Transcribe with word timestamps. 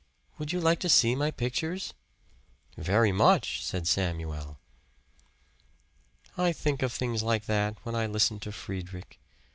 Would 0.39 0.51
you 0.51 0.59
like 0.59 0.79
to 0.79 0.89
see 0.89 1.13
my 1.13 1.29
pictures?" 1.29 1.93
"Very 2.75 3.11
much," 3.11 3.63
said 3.63 3.87
Samuel. 3.87 4.57
"I 6.35 6.53
think 6.53 6.81
of 6.81 6.91
things 6.91 7.21
like 7.21 7.45
that 7.45 7.77
when 7.83 7.93
I 7.93 8.07
listen 8.07 8.39
to 8.39 8.51
Friedrich. 8.51 9.19